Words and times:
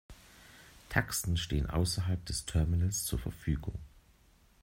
Taxen 0.89 1.37
stehen 1.37 1.69
außerhalb 1.69 2.25
des 2.25 2.47
Terminals 2.47 3.03
zur 3.05 3.19
Verfügung. 3.19 3.77